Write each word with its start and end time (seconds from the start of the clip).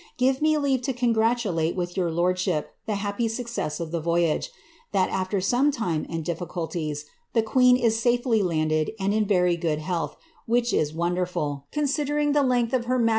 Give 0.17 0.41
me 0.41 0.57
leave 0.57 0.81
to 0.89 0.93
congntnlau 0.93 1.75
with 1.75 1.95
your 1.95 2.09
lordslii]) 2.09 2.65
the 2.87 2.93
lioppy 2.95 3.25
eucce»9 3.27 3.79
of 3.79 3.91
tlie 3.91 4.01
voyage; 4.03 4.49
that. 4.93 5.11
alWr 5.11 5.47
tome 5.47 5.69
time 5.71 6.07
and 6.09 6.25
dilliciiltie?, 6.25 7.03
the 7.33 7.43
queon 7.43 7.77
is 7.79 8.03
sal'cly 8.03 8.43
landed 8.43 8.93
au'l 8.99 9.15
iti 9.15 9.23
\eTy 9.35 9.61
gotKl 9.61 9.77
liealth, 9.81 10.15
which 10.47 10.73
is 10.73 10.89
von 10.89 11.13
derful, 11.13 11.65
considering 11.71 12.31
the 12.31 12.41
length 12.41 12.73
of 12.73 12.85
her 12.85 12.97
niaje. 12.99 13.09